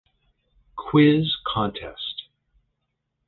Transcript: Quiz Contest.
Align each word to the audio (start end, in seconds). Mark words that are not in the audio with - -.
Quiz 0.77 1.35
Contest. 1.53 2.23